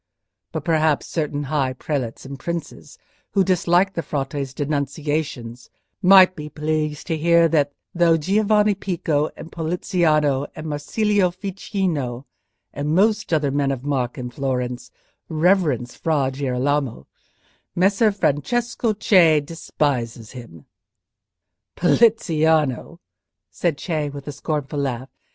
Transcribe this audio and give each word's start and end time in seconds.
But 0.51 0.65
perhaps 0.65 1.05
certain 1.05 1.43
high 1.43 1.73
prelates 1.73 2.25
and 2.25 2.39
princes 2.39 2.97
who 3.33 3.43
dislike 3.43 3.93
the 3.93 4.01
Frate's 4.01 4.51
denunciations 4.51 5.69
might 6.01 6.35
be 6.35 6.49
pleased 6.49 7.05
to 7.05 7.15
hear 7.17 7.47
that, 7.49 7.71
though 7.93 8.17
Giovanni 8.17 8.73
Pico, 8.73 9.29
and 9.37 9.51
Poliziano, 9.51 10.47
and 10.55 10.65
Marsilio 10.65 11.29
Ficino, 11.29 12.25
and 12.73 12.95
most 12.95 13.31
other 13.31 13.51
men 13.51 13.69
of 13.69 13.83
mark 13.83 14.17
in 14.17 14.31
Florence, 14.31 14.89
reverence 15.29 15.93
Fra 15.93 16.31
Girolamo, 16.33 17.05
Messer 17.75 18.11
Francesco 18.11 18.93
Cei 18.93 19.39
despises 19.39 20.31
him." 20.31 20.65
"Poliziano?" 21.75 22.99
said 23.51 23.77
Cei, 23.79 24.09
with 24.09 24.27
a 24.27 24.31
scornful 24.31 24.79
laugh. 24.79 25.09